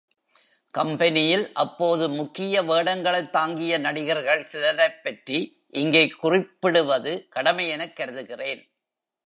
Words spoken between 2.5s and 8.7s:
வேடங்களைத் தாங்கிய நடிகர்கள் சிலரைப்பற்றி இங்கே குறிப்பிடுவது கடமையெனக் கருதுகிறேன்.